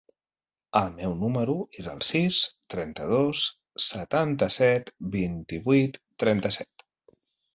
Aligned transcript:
El 0.77 0.87
meu 0.99 1.11
número 1.23 1.55
es 1.81 1.89
el 1.91 1.99
sis, 2.05 2.39
trenta-dos, 2.75 3.43
setanta-set, 3.89 4.89
vint-i-vuit, 5.17 6.01
trenta-set. 6.25 6.87